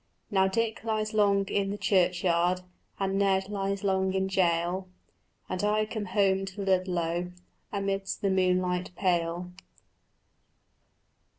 Now 0.31 0.47
Dick 0.47 0.83
lies 0.83 1.13
long 1.13 1.45
in 1.47 1.69
the 1.69 1.77
churchyard, 1.77 2.61
And 2.99 3.19
Ned 3.19 3.49
lies 3.49 3.83
long 3.83 4.15
in 4.15 4.29
jail, 4.29 4.89
And 5.47 5.63
I 5.63 5.85
come 5.85 6.05
home 6.05 6.43
to 6.47 6.65
Ludlow 6.65 7.33
Amidst 7.71 8.23
the 8.23 8.31
moonlight 8.31 8.95
pale. 8.95 9.51